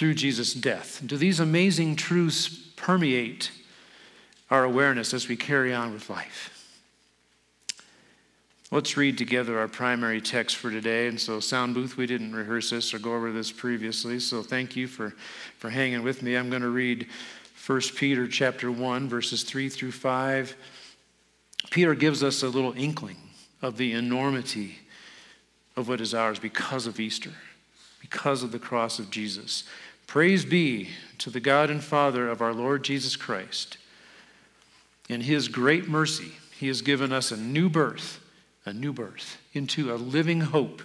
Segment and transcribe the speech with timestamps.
[0.00, 1.02] through Jesus' death?
[1.04, 3.50] Do these amazing truths permeate
[4.50, 6.66] our awareness as we carry on with life?
[8.70, 11.08] Let's read together our primary text for today.
[11.08, 14.18] And so, sound booth, we didn't rehearse this or go over this previously.
[14.20, 15.10] So, thank you for,
[15.58, 16.34] for hanging with me.
[16.34, 17.06] I'm going to read
[17.66, 20.56] 1 Peter chapter 1, verses 3 through 5.
[21.68, 23.18] Peter gives us a little inkling
[23.60, 24.78] of the enormity
[25.76, 27.32] of what is ours because of Easter,
[28.00, 29.64] because of the cross of Jesus.
[30.10, 30.88] Praise be
[31.18, 33.78] to the God and Father of our Lord Jesus Christ.
[35.08, 38.20] In his great mercy, he has given us a new birth
[38.66, 40.82] a new birth into a living hope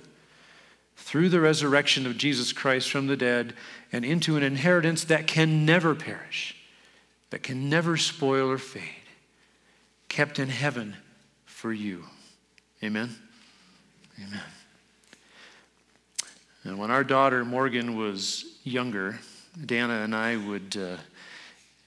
[0.96, 3.56] through the resurrection of Jesus Christ from the dead
[3.92, 6.56] and into an inheritance that can never perish,
[7.32, 8.84] that can never spoil or fade,
[10.08, 10.96] kept in heaven
[11.46, 12.04] for you.
[12.84, 13.10] Amen.
[14.20, 14.42] Amen.
[16.66, 19.20] And when our daughter Morgan was younger,
[19.66, 20.98] Dana and I would uh,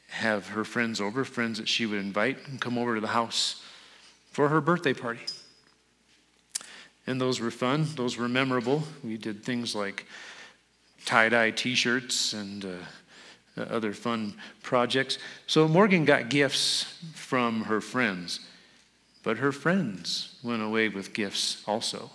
[0.08, 3.60] have her friends over, friends that she would invite, and come over to the house
[4.30, 5.22] for her birthday party.
[7.08, 8.84] And those were fun, those were memorable.
[9.02, 10.06] We did things like
[11.04, 15.18] tie dye t shirts and uh, other fun projects.
[15.48, 18.38] So Morgan got gifts from her friends,
[19.24, 22.10] but her friends went away with gifts also.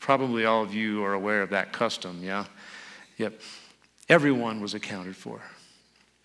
[0.00, 2.46] Probably all of you are aware of that custom, yeah?
[3.18, 3.38] Yep.
[4.08, 5.40] Everyone was accounted for,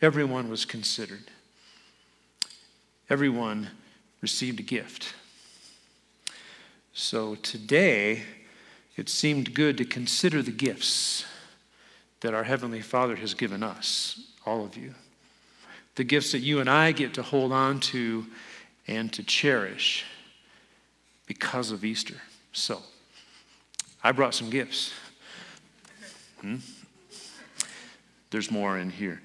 [0.01, 1.29] everyone was considered,
[3.09, 3.69] everyone
[4.21, 5.13] received a gift.
[6.93, 8.23] So today,
[8.95, 11.25] it seemed good to consider the gifts
[12.21, 14.95] that our Heavenly Father has given us, all of you.
[15.95, 18.25] The gifts that you and I get to hold on to
[18.87, 20.05] and to cherish
[21.27, 22.15] because of Easter.
[22.53, 22.81] So,
[24.05, 24.93] I brought some gifts.
[26.39, 26.57] Hmm?
[28.29, 29.19] There's more in here.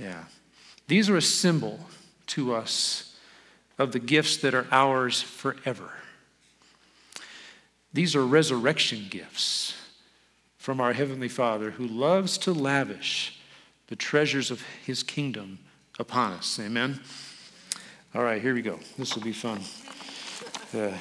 [0.00, 0.24] Yeah.
[0.88, 1.78] These are a symbol
[2.26, 3.14] to us
[3.78, 5.92] of the gifts that are ours forever.
[7.92, 9.80] These are resurrection gifts
[10.58, 13.38] from our Heavenly Father who loves to lavish
[13.86, 15.60] the treasures of His kingdom
[16.00, 16.58] upon us.
[16.58, 16.98] Amen?
[18.12, 18.80] All right, here we go.
[18.98, 19.60] This will be fun.
[20.74, 20.96] Uh,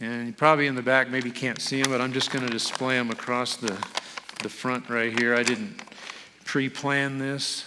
[0.00, 2.50] and you probably in the back maybe can't see them, but I'm just going to
[2.50, 3.76] display them across the,
[4.42, 5.34] the front right here.
[5.34, 5.78] I didn't
[6.44, 7.64] pre plan this.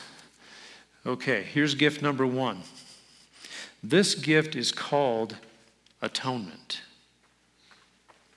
[1.05, 2.61] Okay, here's gift number one.
[3.83, 5.35] This gift is called
[6.01, 6.81] atonement.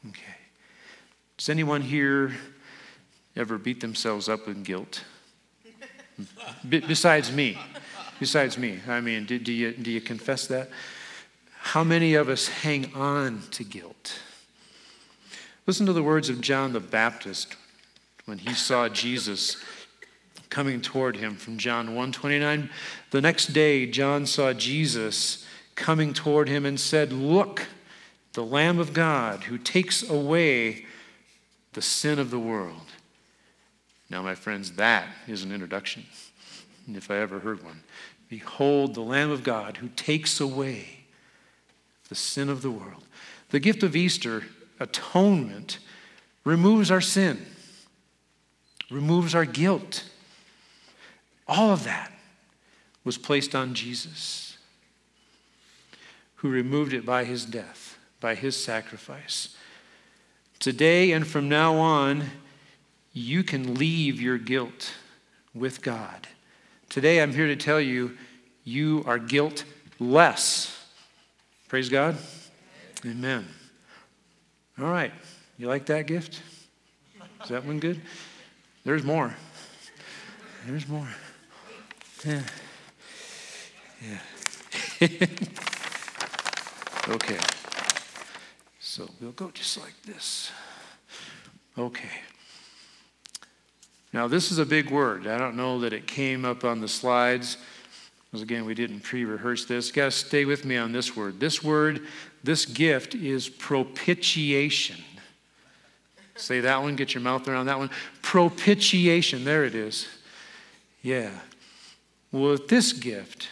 [0.08, 0.36] Okay.
[1.38, 2.34] Does anyone here
[3.36, 5.04] ever beat themselves up with guilt?
[6.68, 7.58] B- besides me.
[8.18, 8.80] Besides me.
[8.88, 10.68] I mean, do, do, you, do you confess that?
[11.70, 14.20] How many of us hang on to guilt?
[15.66, 17.56] Listen to the words of John the Baptist
[18.24, 19.56] when he saw Jesus
[20.48, 22.70] coming toward him from John 1:29.
[23.10, 25.44] The next day John saw Jesus
[25.74, 27.66] coming toward him and said, Look,
[28.34, 30.86] the Lamb of God who takes away
[31.72, 32.92] the sin of the world.
[34.08, 36.06] Now, my friends, that is an introduction,
[36.86, 37.82] if I ever heard one.
[38.28, 41.05] Behold, the Lamb of God who takes away
[42.08, 43.04] the sin of the world.
[43.50, 44.44] The gift of Easter,
[44.80, 45.78] atonement,
[46.44, 47.46] removes our sin,
[48.90, 50.04] removes our guilt.
[51.48, 52.12] All of that
[53.04, 54.46] was placed on Jesus
[56.36, 59.56] who removed it by his death, by his sacrifice.
[60.58, 62.24] Today and from now on,
[63.12, 64.92] you can leave your guilt
[65.54, 66.28] with God.
[66.88, 68.16] Today, I'm here to tell you,
[68.64, 70.75] you are guiltless.
[71.68, 72.16] Praise God.
[73.04, 73.46] Amen.
[74.80, 75.12] All right.
[75.58, 76.42] You like that gift?
[77.42, 78.00] Is that one good?
[78.84, 79.34] There's more.
[80.66, 81.08] There's more.
[82.24, 82.42] Yeah.
[85.00, 85.16] Yeah.
[87.08, 87.38] Okay.
[88.80, 90.50] So we'll go just like this.
[91.78, 92.08] Okay.
[94.12, 95.28] Now, this is a big word.
[95.28, 97.58] I don't know that it came up on the slides.
[98.36, 99.90] Because again, we didn't pre rehearse this.
[99.90, 101.40] Guys, stay with me on this word.
[101.40, 102.02] This word,
[102.44, 105.02] this gift is propitiation.
[106.34, 107.88] Say that one, get your mouth around that one.
[108.20, 109.44] Propitiation.
[109.44, 110.06] There it is.
[111.00, 111.30] Yeah.
[112.30, 113.48] Well, with this gift,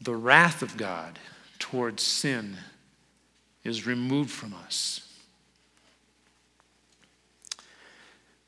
[0.00, 1.20] the wrath of God
[1.60, 2.56] towards sin
[3.62, 5.06] is removed from us.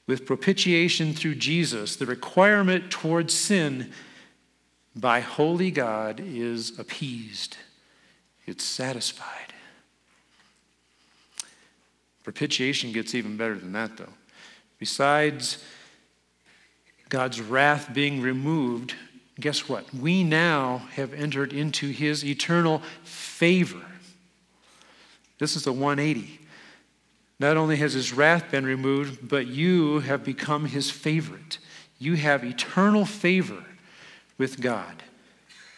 [0.08, 3.92] With propitiation through Jesus, the requirement towards sin
[4.94, 7.56] by holy God is appeased,
[8.46, 9.52] it's satisfied.
[12.24, 14.12] Propitiation gets even better than that, though.
[14.78, 15.62] Besides
[17.08, 18.94] God's wrath being removed,
[19.40, 19.92] guess what?
[19.94, 23.82] We now have entered into his eternal favor.
[25.38, 26.38] This is the 180.
[27.40, 31.58] Not only has his wrath been removed, but you have become his favorite.
[31.98, 33.64] You have eternal favor
[34.42, 35.04] with God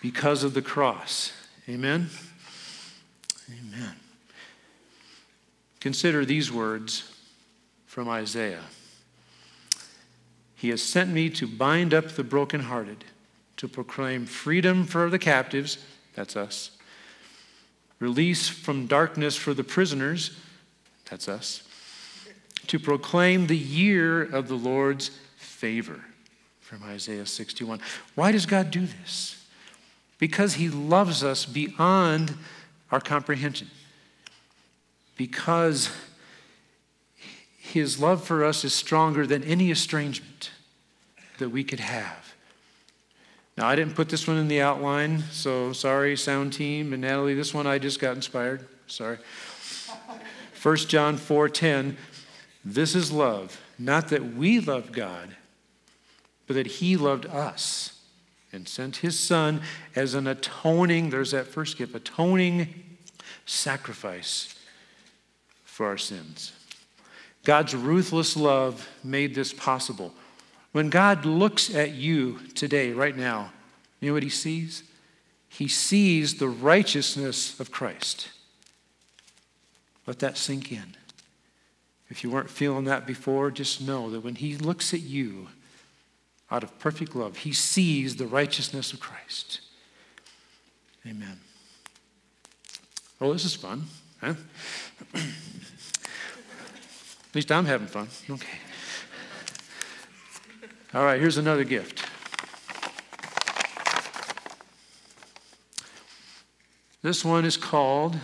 [0.00, 1.34] because of the cross.
[1.69, 2.08] Amen?
[3.50, 3.94] Amen.
[5.81, 7.12] Consider these words
[7.84, 8.64] from Isaiah
[10.56, 13.05] He has sent me to bind up the brokenhearted,
[13.58, 15.76] to proclaim freedom for the captives,
[16.14, 16.70] that's us,
[17.99, 20.40] release from darkness for the prisoners,
[21.10, 21.64] that's us,
[22.69, 26.00] to proclaim the year of the Lord's favor,
[26.75, 27.79] from Isaiah 61.
[28.17, 29.44] Why does God do this?
[30.19, 32.35] Because He loves us beyond
[32.91, 33.69] our comprehension.
[35.17, 35.91] Because
[37.59, 40.50] His love for us is stronger than any estrangement
[41.38, 42.35] that we could have.
[43.56, 47.35] Now, I didn't put this one in the outline, so sorry, sound team and Natalie.
[47.35, 48.67] This one I just got inspired.
[48.88, 49.19] Sorry.
[50.61, 51.97] 1 John 4:10
[52.65, 55.37] This is love, not that we love God,
[56.46, 58.00] but that he loved us
[58.52, 59.61] and sent his son
[59.96, 62.96] as an atoning, there's that first gift, atoning
[63.46, 64.55] sacrifice
[65.64, 66.52] for our sins.
[67.44, 70.14] God's ruthless love made this possible.
[70.73, 73.52] When God looks at you today, right now,
[74.00, 74.82] you know what he sees?
[75.49, 78.31] He sees the righteousness of Christ.
[80.06, 80.96] Let that sink in.
[82.11, 85.49] If you weren't feeling that before, just know that when he looks at you,
[86.50, 89.61] out of perfect love, he sees the righteousness of Christ.
[91.06, 91.38] Amen.
[93.20, 93.85] Oh, this is fun.
[94.20, 94.35] Huh?
[95.14, 95.23] At
[97.35, 98.08] least I'm having fun.
[98.31, 98.58] Okay.
[100.94, 102.05] All right, here's another gift.
[107.02, 108.17] This one is called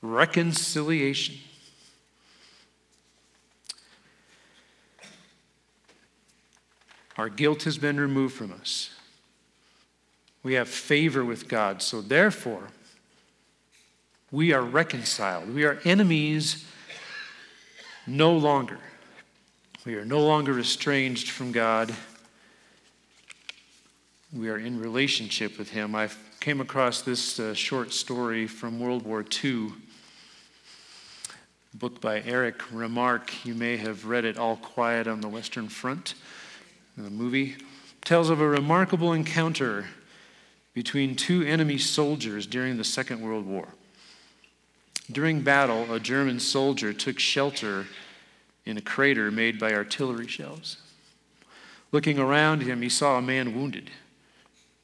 [0.00, 1.36] reconciliation.
[7.20, 8.88] Our guilt has been removed from us.
[10.42, 11.82] We have favor with God.
[11.82, 12.68] So, therefore,
[14.32, 15.54] we are reconciled.
[15.54, 16.64] We are enemies
[18.06, 18.78] no longer.
[19.84, 21.94] We are no longer estranged from God.
[24.32, 25.94] We are in relationship with Him.
[25.94, 26.08] I
[26.40, 29.74] came across this uh, short story from World War II,
[31.74, 33.44] book by Eric Remarque.
[33.44, 36.14] You may have read it, All Quiet on the Western Front
[37.04, 37.56] the movie,
[38.04, 39.86] tells of a remarkable encounter
[40.74, 43.68] between two enemy soldiers during the Second World War.
[45.10, 47.86] During battle, a German soldier took shelter
[48.64, 50.76] in a crater made by artillery shells.
[51.92, 53.90] Looking around him, he saw a man wounded.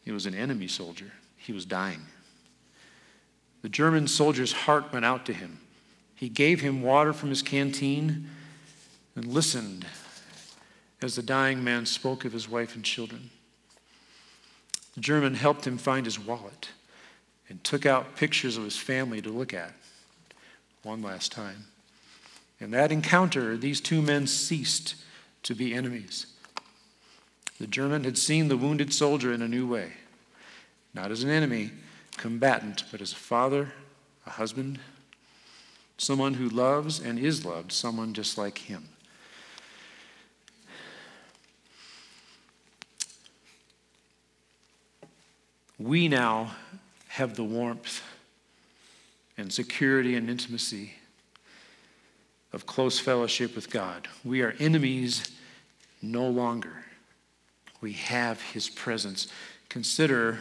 [0.05, 1.13] He was an enemy soldier.
[1.37, 2.03] He was dying.
[3.63, 5.61] The German soldier's heart went out to him.
[6.15, 8.29] He gave him water from his canteen
[9.15, 9.87] and listened
[11.07, 13.31] as the dying man spoke of his wife and children.
[14.97, 16.71] The German helped him find his wallet
[17.49, 19.73] and took out pictures of his family to look at
[20.83, 21.67] one last time.
[22.59, 24.97] In that encounter, these two men ceased
[25.45, 26.27] to be enemies.
[27.61, 29.93] The German had seen the wounded soldier in a new way,
[30.93, 31.71] not as an enemy,
[32.17, 33.73] combatant, but as a father,
[34.27, 34.81] a husband,
[35.99, 38.89] someone who loves and is loved, someone just like him.
[45.79, 46.53] We now
[47.09, 48.03] have the warmth
[49.37, 50.95] and security and intimacy
[52.53, 54.09] of close fellowship with God.
[54.25, 55.31] We are enemies
[56.01, 56.85] no longer.
[57.81, 59.29] We have his presence.
[59.69, 60.39] Consider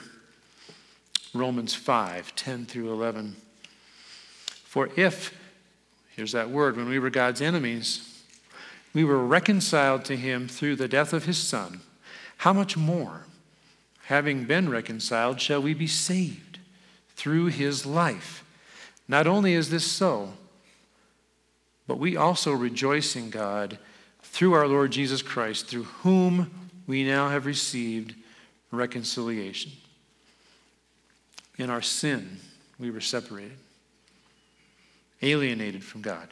[1.33, 3.35] Romans 5 10 through 11.
[4.63, 5.37] For if,
[6.15, 8.23] here's that word, when we were God's enemies,
[8.93, 11.81] we were reconciled to him through the death of his Son,
[12.37, 13.25] how much more?
[14.05, 16.59] Having been reconciled, shall we be saved
[17.15, 18.43] through his life.
[19.07, 20.33] Not only is this so,
[21.87, 23.77] but we also rejoice in God
[24.21, 26.51] through our Lord Jesus Christ, through whom
[26.87, 28.15] we now have received
[28.71, 29.71] reconciliation.
[31.57, 32.37] In our sin,
[32.79, 33.57] we were separated,
[35.21, 36.27] alienated from God.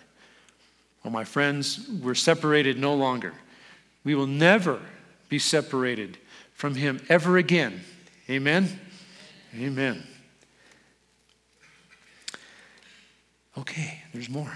[1.04, 3.34] Well, my friends, we're separated no longer.
[4.04, 4.80] We will never
[5.30, 6.18] be separated
[6.54, 7.82] from him ever again.
[8.30, 8.80] Amen?
[9.56, 10.08] Amen.
[13.58, 14.52] Okay, there's more.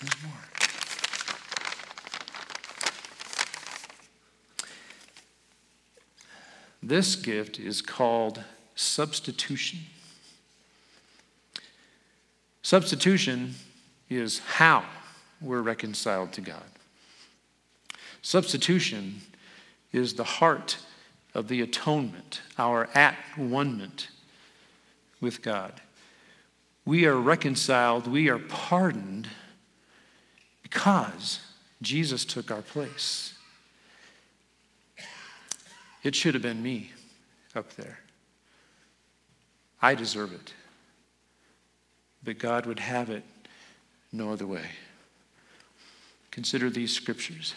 [0.00, 0.32] There's more.
[6.82, 8.42] This gift is called
[8.74, 9.80] substitution.
[12.62, 13.54] Substitution
[14.08, 14.84] is how
[15.40, 16.64] we're reconciled to God.
[18.22, 19.20] Substitution
[19.92, 20.78] is the heart
[21.34, 23.78] of the atonement, our at one
[25.20, 25.80] with God.
[26.84, 29.28] We are reconciled, we are pardoned
[30.62, 31.40] because
[31.82, 33.34] Jesus took our place.
[36.02, 36.92] It should have been me
[37.54, 38.00] up there.
[39.82, 40.54] I deserve it.
[42.22, 43.24] But God would have it
[44.12, 44.64] no other way.
[46.30, 47.54] Consider these scriptures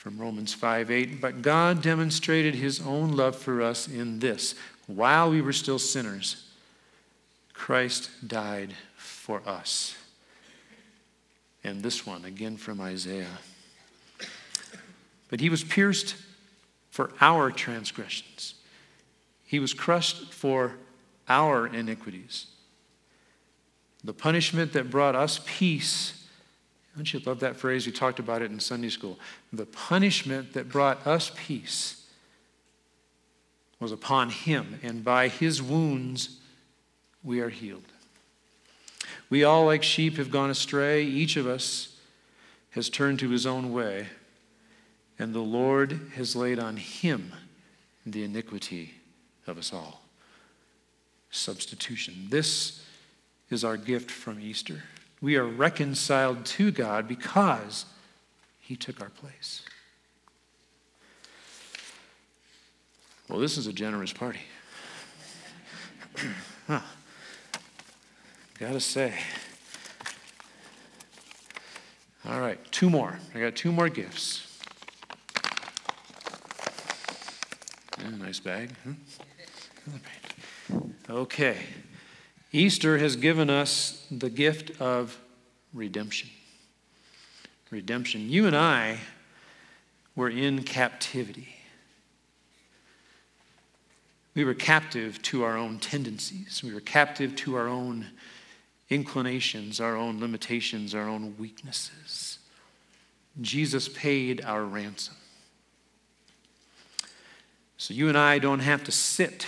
[0.00, 1.20] from Romans 5 8.
[1.20, 4.54] But God demonstrated his own love for us in this
[4.86, 6.48] while we were still sinners,
[7.52, 9.94] Christ died for us.
[11.62, 13.38] And this one, again from Isaiah.
[15.28, 16.16] But he was pierced
[16.90, 18.54] for our transgressions,
[19.44, 20.76] he was crushed for
[21.28, 22.46] our iniquities.
[24.02, 26.19] The punishment that brought us peace.
[27.00, 27.86] Don't you love that phrase?
[27.86, 29.18] We talked about it in Sunday school.
[29.54, 32.04] The punishment that brought us peace
[33.80, 36.40] was upon him, and by his wounds
[37.24, 37.86] we are healed.
[39.30, 41.02] We all, like sheep, have gone astray.
[41.02, 41.96] Each of us
[42.72, 44.08] has turned to his own way,
[45.18, 47.32] and the Lord has laid on him
[48.04, 48.92] the iniquity
[49.46, 50.02] of us all.
[51.30, 52.26] Substitution.
[52.28, 52.84] This
[53.48, 54.82] is our gift from Easter.
[55.20, 57.84] We are reconciled to God because
[58.58, 59.62] he took our place.
[63.28, 64.40] Well, this is a generous party.
[66.66, 66.80] huh.
[68.58, 69.14] Gotta say.
[72.28, 73.18] All right, two more.
[73.34, 74.46] I got two more gifts.
[77.98, 78.70] Yeah, nice bag.
[78.84, 78.92] Huh?
[81.08, 81.56] Okay.
[82.52, 85.18] Easter has given us the gift of
[85.72, 86.30] redemption.
[87.70, 88.28] Redemption.
[88.28, 88.98] You and I
[90.16, 91.54] were in captivity.
[94.34, 96.62] We were captive to our own tendencies.
[96.64, 98.06] We were captive to our own
[98.88, 102.38] inclinations, our own limitations, our own weaknesses.
[103.40, 105.14] Jesus paid our ransom.
[107.76, 109.46] So you and I don't have to sit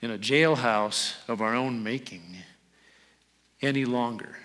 [0.00, 2.36] in a jailhouse of our own making
[3.60, 4.36] any longer.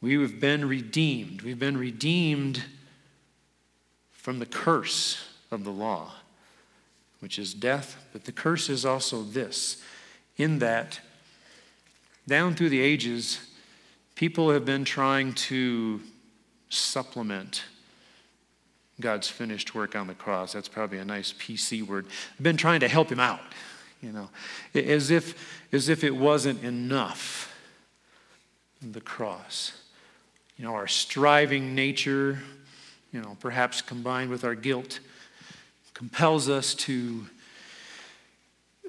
[0.00, 1.42] We have been redeemed.
[1.42, 2.64] We've been redeemed
[4.10, 6.12] from the curse of the law,
[7.20, 7.96] which is death.
[8.12, 9.82] But the curse is also this
[10.36, 11.00] in that,
[12.26, 13.38] down through the ages,
[14.14, 16.00] people have been trying to
[16.68, 17.64] supplement
[19.00, 20.52] God's finished work on the cross.
[20.52, 22.06] That's probably a nice PC word.
[22.36, 23.40] I've been trying to help him out
[24.02, 24.28] you know,
[24.74, 27.54] as if, as if it wasn't enough,
[28.82, 29.72] the cross.
[30.58, 32.40] You know, our striving nature,
[33.12, 34.98] you know, perhaps combined with our guilt,
[35.94, 37.26] compels us to,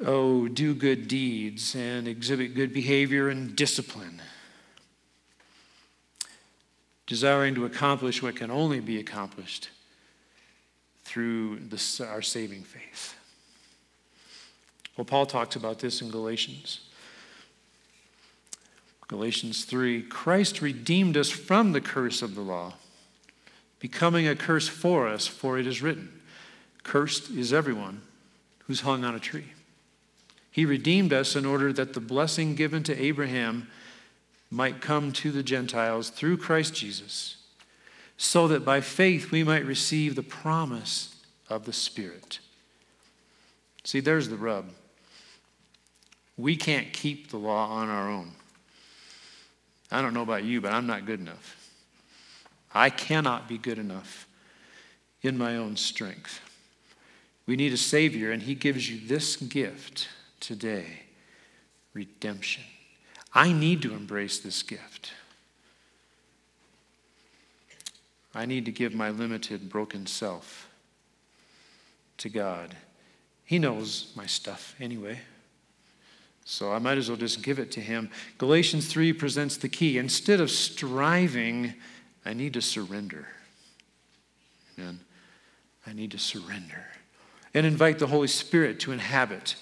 [0.04, 4.20] oh, do good deeds and exhibit good behavior and discipline,
[7.06, 9.70] desiring to accomplish what can only be accomplished
[11.04, 13.16] through the, our saving faith.
[14.96, 16.82] Well, Paul talks about this in Galatians.
[19.08, 22.74] Galatians 3 Christ redeemed us from the curse of the law,
[23.80, 26.22] becoming a curse for us, for it is written,
[26.84, 28.02] Cursed is everyone
[28.66, 29.54] who's hung on a tree.
[30.52, 33.68] He redeemed us in order that the blessing given to Abraham
[34.52, 37.38] might come to the Gentiles through Christ Jesus,
[38.18, 41.16] so that by faith we might receive the promise
[41.50, 42.40] of the Spirit.
[43.84, 44.70] See, there's the rub.
[46.38, 48.32] We can't keep the law on our own.
[49.92, 51.72] I don't know about you, but I'm not good enough.
[52.74, 54.28] I cannot be good enough
[55.22, 56.42] in my own strength.
[57.46, 60.10] We need a Savior, and He gives you this gift
[60.40, 61.04] today
[61.94, 62.64] redemption.
[63.34, 65.14] I need to embrace this gift.
[68.34, 70.70] I need to give my limited, broken self
[72.18, 72.76] to God.
[73.46, 75.20] He knows my stuff anyway.
[76.46, 78.10] So I might as well just give it to him.
[78.38, 79.98] Galatians 3 presents the key.
[79.98, 81.74] Instead of striving,
[82.26, 83.28] I need to surrender.
[84.78, 85.00] Amen.
[85.88, 86.86] I need to surrender.
[87.54, 89.56] And invite the Holy Spirit to inhabit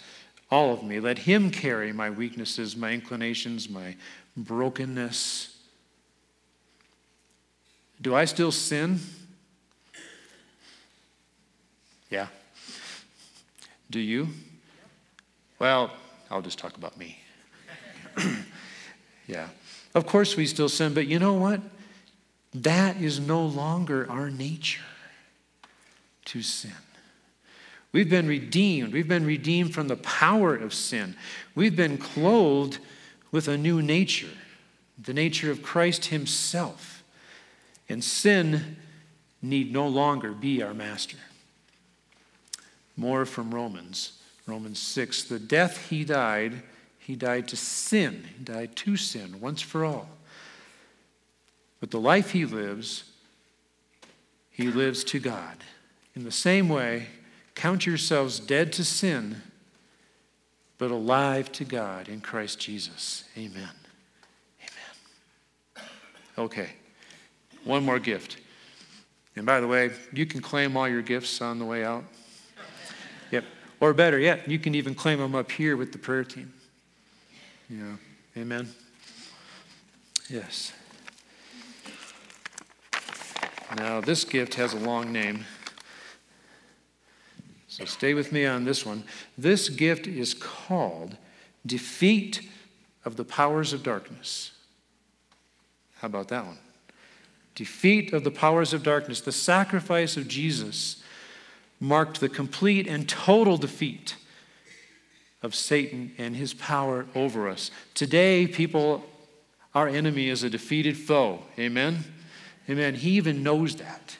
[0.50, 1.00] all of me.
[1.00, 3.96] Let Him carry my weaknesses, my inclinations, my
[4.36, 5.58] brokenness.
[8.02, 9.00] Do I still sin?
[12.10, 12.28] Yeah.
[13.90, 14.30] Do you?
[15.60, 15.92] Well,
[16.32, 17.20] I'll just talk about me.
[19.28, 19.50] yeah.
[19.94, 21.60] Of course we still sin, but you know what?
[22.54, 24.82] That is no longer our nature
[26.26, 26.72] to sin.
[27.92, 28.94] We've been redeemed.
[28.94, 31.16] We've been redeemed from the power of sin.
[31.56, 32.80] We've been clothed
[33.32, 34.30] with a new nature,
[35.02, 37.04] the nature of Christ Himself.
[37.90, 38.78] And sin
[39.42, 41.18] need no longer be our master.
[42.96, 45.26] More from Romans, Romans 6.
[45.26, 46.62] The death He died,
[47.00, 48.26] He died to sin.
[48.38, 50.10] He died to sin once for all.
[51.80, 53.06] But the life He lives,
[54.50, 55.58] He lives to God.
[56.16, 57.08] In the same way,
[57.56, 59.42] Count yourselves dead to sin,
[60.78, 63.26] but alive to God in Christ Jesus.
[63.38, 63.70] Amen.
[65.78, 65.88] Amen.
[66.38, 66.70] Okay,
[67.64, 68.38] one more gift.
[69.36, 72.04] And by the way, you can claim all your gifts on the way out.
[73.30, 73.46] Yep.
[73.82, 76.54] Or better yet, you can even claim them up here with the prayer team.
[77.68, 77.96] Yeah.
[78.38, 78.70] Amen.
[80.30, 80.72] Yes.
[83.76, 85.46] Now, this gift has a long name.
[87.68, 89.04] So stay with me on this one.
[89.36, 91.18] This gift is called
[91.66, 92.48] defeat
[93.04, 94.52] of the powers of darkness.
[95.98, 96.60] How about that one?
[97.56, 99.22] Defeat of the powers of darkness.
[99.22, 101.01] The sacrifice of Jesus
[101.82, 104.16] marked the complete and total defeat
[105.42, 107.72] of Satan and his power over us.
[107.96, 109.04] Today, people,
[109.74, 111.42] our enemy is a defeated foe.
[111.58, 112.04] Amen?
[112.70, 112.94] Amen.
[112.94, 114.18] He even knows that.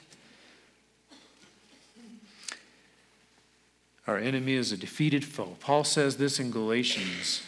[4.08, 5.56] Our enemy is a defeated foe.
[5.60, 7.42] Paul says this in Galatians.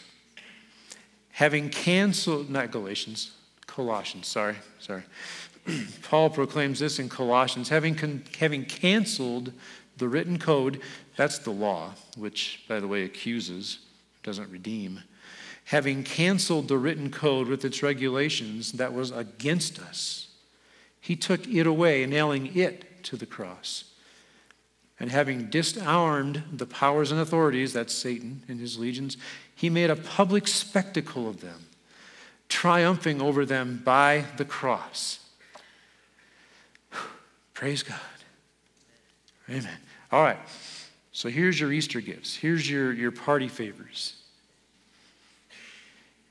[1.33, 3.33] Having canceled, not Galatians,
[3.67, 5.03] Colossians, sorry, sorry.
[6.03, 9.53] Paul proclaims this in Colossians having, con, having canceled
[9.97, 10.81] the written code,
[11.17, 13.79] that's the law, which, by the way, accuses,
[14.23, 15.03] doesn't redeem.
[15.67, 20.29] Having canceled the written code with its regulations that was against us,
[21.01, 23.85] he took it away, nailing it to the cross.
[25.01, 29.17] And having disarmed the powers and authorities, that's Satan and his legions,
[29.55, 31.67] he made a public spectacle of them,
[32.49, 35.21] triumphing over them by the cross.
[37.55, 38.01] Praise God.
[39.49, 39.79] Amen.
[40.11, 40.39] All right.
[41.13, 42.35] So here's your Easter gifts.
[42.37, 44.17] Here's your, your party favors.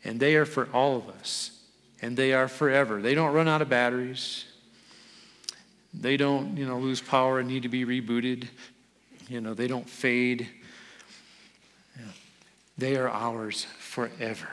[0.03, 1.51] And they are for all of us.
[2.01, 3.01] And they are forever.
[3.01, 4.45] They don't run out of batteries.
[5.93, 8.47] They don't, you know, lose power and need to be rebooted.
[9.29, 10.49] You know, they don't fade.
[12.77, 14.49] They are ours forever.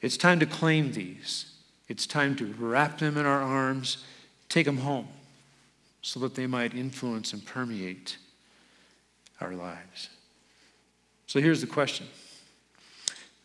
[0.00, 1.52] It's time to claim these.
[1.88, 4.04] It's time to wrap them in our arms,
[4.48, 5.08] take them home,
[6.02, 8.16] so that they might influence and permeate
[9.40, 10.10] our lives.
[11.26, 12.06] So here's the question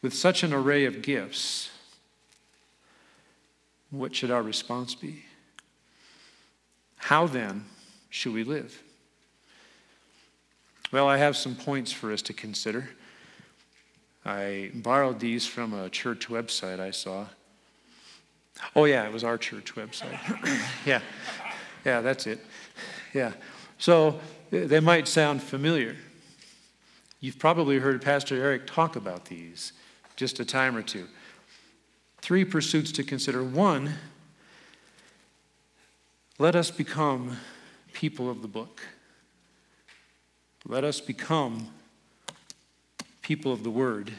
[0.01, 1.69] With such an array of gifts,
[3.89, 5.25] what should our response be?
[6.97, 7.65] How then
[8.09, 8.81] should we live?
[10.91, 12.89] Well, I have some points for us to consider.
[14.25, 17.25] I borrowed these from a church website I saw.
[18.75, 20.17] Oh, yeah, it was our church website.
[20.85, 21.01] yeah,
[21.85, 22.39] yeah, that's it.
[23.13, 23.33] Yeah.
[23.77, 25.95] So uh, they might sound familiar.
[27.19, 29.73] You've probably heard Pastor Eric talk about these
[30.15, 31.07] just a time or two.
[32.21, 33.43] Three pursuits to consider.
[33.43, 33.93] One,
[36.39, 37.37] let us become
[37.93, 38.81] people of the book.
[40.65, 41.67] Let us become
[43.21, 44.13] people of the word.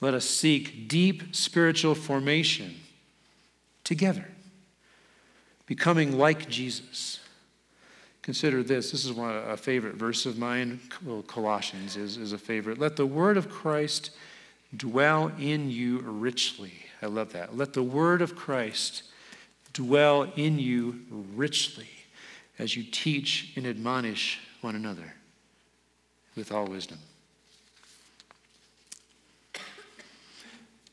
[0.00, 2.76] Let us seek deep spiritual formation
[3.82, 4.28] together,
[5.68, 7.20] becoming like Jesus.
[8.22, 8.90] Consider this.
[8.90, 10.80] This is one, a favorite verse of mine.
[11.04, 12.78] Well, Colossians is, is a favorite.
[12.78, 14.10] Let the word of Christ
[14.76, 16.72] dwell in you richly.
[17.00, 17.56] I love that.
[17.56, 19.04] Let the word of Christ
[19.72, 21.00] dwell in you
[21.34, 21.88] richly
[22.58, 25.14] as you teach and admonish one another
[26.34, 26.98] with all wisdom.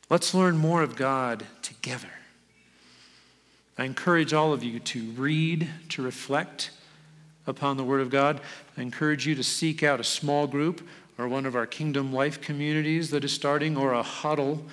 [0.10, 2.12] Let's learn more of God together.
[3.78, 6.72] I encourage all of you to read, to reflect
[7.46, 8.42] upon the Word of God.
[8.78, 12.42] I encourage you to seek out a small group or one of our Kingdom Life
[12.42, 14.66] communities that is starting, or a huddle.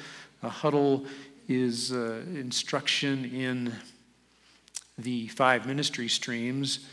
[0.43, 1.07] A huddle
[1.49, 3.73] is uh, instruction in
[4.99, 6.87] the five ministry streams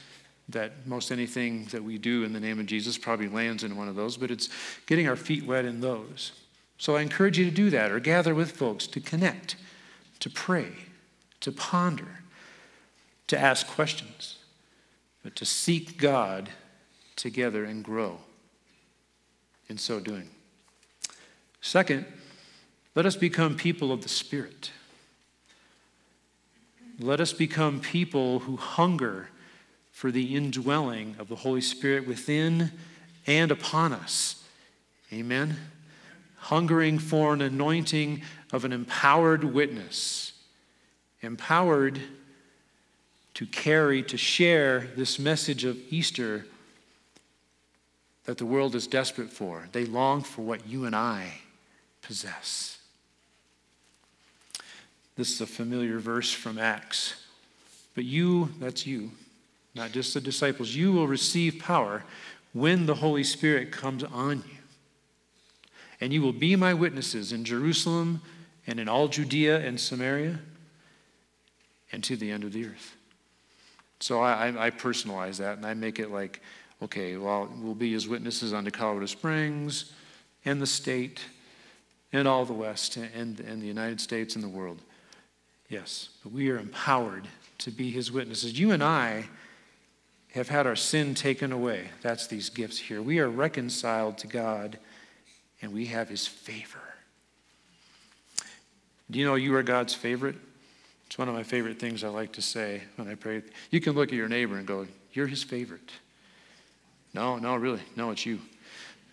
[0.49, 3.87] that most anything that we do in the name of Jesus probably lands in one
[3.87, 4.49] of those, but it's
[4.87, 6.31] getting our feet wet in those.
[6.77, 9.55] So I encourage you to do that or gather with folks to connect,
[10.19, 10.71] to pray,
[11.41, 12.21] to ponder,
[13.27, 14.37] to ask questions,
[15.23, 16.49] but to seek God
[17.15, 18.19] together and grow
[19.67, 20.29] in so doing.
[21.61, 22.05] Second,
[22.95, 24.71] let us become people of the Spirit.
[26.99, 29.29] Let us become people who hunger
[29.91, 32.71] for the indwelling of the Holy Spirit within
[33.27, 34.43] and upon us.
[35.13, 35.57] Amen.
[36.37, 38.21] Hungering for an anointing
[38.51, 40.28] of an empowered witness,
[41.21, 41.99] empowered
[43.35, 46.45] to carry, to share this message of Easter
[48.25, 49.67] that the world is desperate for.
[49.71, 51.39] They long for what you and I
[52.01, 52.79] possess.
[55.15, 57.15] This is a familiar verse from Acts.
[57.95, 59.11] But you, that's you,
[59.75, 62.03] not just the disciples, you will receive power
[62.53, 64.57] when the Holy Spirit comes on you.
[66.01, 68.21] And you will be my witnesses in Jerusalem
[68.65, 70.39] and in all Judea and Samaria
[71.91, 72.95] and to the end of the earth.
[73.99, 76.41] So I, I, personalize that and I make it like,
[76.81, 79.91] okay, well, we'll be his witnesses unto Colorado Springs
[80.45, 81.19] and the state
[82.13, 84.81] and all the West and, and the United States and the world.
[85.67, 87.27] Yes, but we are empowered
[87.59, 88.57] to be his witnesses.
[88.57, 89.25] You and I
[90.33, 91.89] have had our sin taken away.
[92.01, 93.01] That's these gifts here.
[93.01, 94.79] We are reconciled to God
[95.61, 96.79] and we have his favor.
[99.11, 100.35] Do you know you are God's favorite?
[101.09, 103.41] It's one of my favorite things I like to say when I pray.
[103.71, 105.91] You can look at your neighbor and go, You're his favorite.
[107.15, 107.81] No, no, really.
[107.95, 108.37] No, it's you.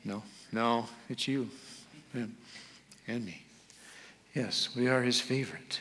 [0.04, 1.48] No, no, it's you.
[2.12, 2.36] Him
[3.08, 3.42] and me.
[4.34, 5.80] Yes, we are his favorite.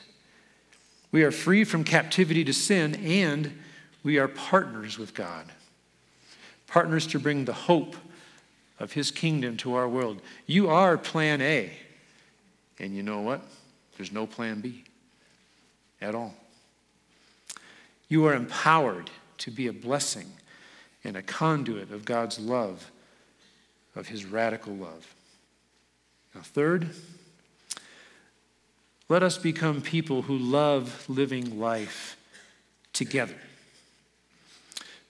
[1.12, 3.52] We are free from captivity to sin, and
[4.02, 5.52] we are partners with God.
[6.66, 7.98] Partners to bring the hope
[8.80, 10.22] of His kingdom to our world.
[10.46, 11.72] You are plan A.
[12.80, 13.42] And you know what?
[13.98, 14.86] There's no plan B
[16.02, 16.34] at all.
[18.08, 20.32] You are empowered to be a blessing
[21.04, 22.92] and a conduit of God's love,
[23.96, 25.14] of His radical love.
[26.34, 26.90] Now, third,
[29.08, 32.18] let us become people who love living life
[32.92, 33.36] together.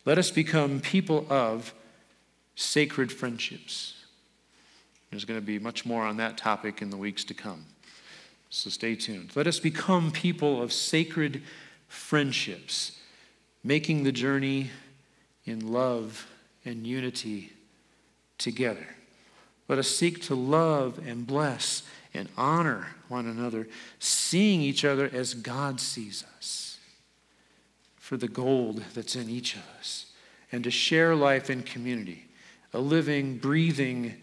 [0.05, 1.73] Let us become people of
[2.55, 3.95] sacred friendships.
[5.09, 7.65] There's going to be much more on that topic in the weeks to come.
[8.55, 9.35] So stay tuned.
[9.35, 11.43] Let us become people of sacred
[11.89, 12.93] friendships,
[13.65, 14.71] making the journey
[15.43, 16.25] in love
[16.63, 17.51] and unity
[18.37, 18.87] together.
[19.67, 23.67] Let us seek to love and bless and honor one another,
[23.99, 26.77] seeing each other as God sees us
[27.97, 30.13] for the gold that's in each of us,
[30.49, 32.23] and to share life in community,
[32.73, 34.15] a living, breathing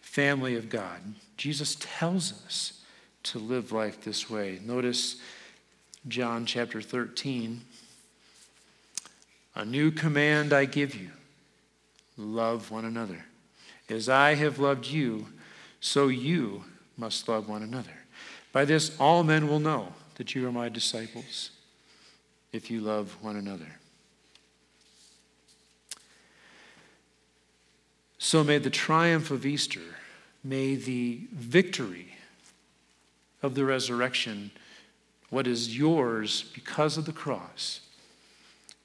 [0.00, 0.98] family of God.
[1.36, 2.80] Jesus tells us
[3.24, 4.60] to live life this way.
[4.64, 5.16] Notice
[6.06, 7.62] John chapter 13.
[9.56, 11.10] A new command I give you
[12.16, 13.24] love one another.
[13.88, 15.26] As I have loved you,
[15.80, 16.64] so you
[16.96, 17.96] must love one another.
[18.52, 21.50] By this, all men will know that you are my disciples
[22.52, 23.78] if you love one another.
[28.18, 29.82] So may the triumph of Easter,
[30.42, 32.13] may the victory
[33.44, 34.50] of the resurrection,
[35.30, 37.80] what is yours because of the cross,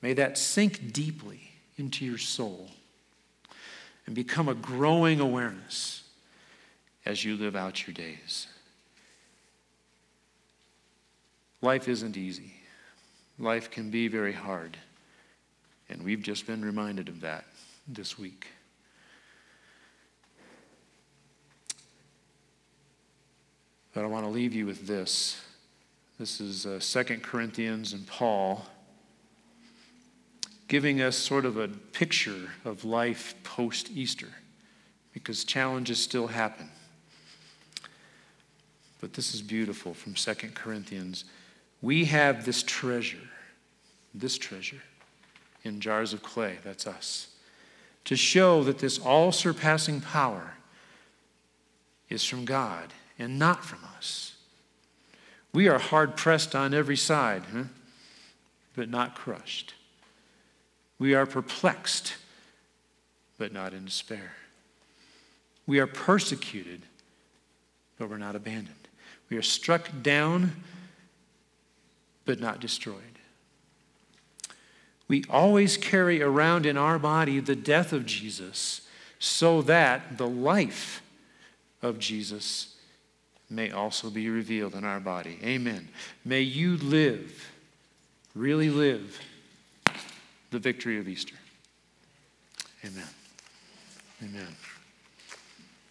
[0.01, 2.69] may that sink deeply into your soul
[4.05, 6.03] and become a growing awareness
[7.05, 8.47] as you live out your days.
[11.61, 12.53] Life isn't easy.
[13.37, 14.77] Life can be very hard.
[15.89, 17.45] And we've just been reminded of that
[17.87, 18.47] this week.
[23.93, 25.41] But I want to leave you with this.
[26.19, 28.65] This is uh, 2 Corinthians and Paul
[30.67, 34.27] giving us sort of a picture of life post Easter
[35.13, 36.69] because challenges still happen.
[39.01, 41.25] But this is beautiful from 2 Corinthians.
[41.81, 43.17] We have this treasure,
[44.13, 44.83] this treasure,
[45.63, 47.29] in jars of clay, that's us,
[48.05, 50.53] to show that this all surpassing power
[52.09, 54.33] is from God and not from us.
[55.53, 57.63] We are hard pressed on every side, huh?
[58.75, 59.73] but not crushed.
[60.97, 62.15] We are perplexed,
[63.37, 64.33] but not in despair.
[65.67, 66.81] We are persecuted,
[67.97, 68.75] but we're not abandoned.
[69.29, 70.63] We are struck down,
[72.25, 72.95] but not destroyed.
[75.07, 78.81] We always carry around in our body the death of Jesus
[79.17, 81.01] so that the life
[81.81, 82.75] of Jesus
[83.49, 85.39] may also be revealed in our body.
[85.43, 85.87] Amen.
[86.23, 87.51] May you live,
[88.35, 89.19] really live,
[90.51, 91.35] the victory of Easter.
[92.85, 93.07] Amen.
[94.23, 94.47] Amen.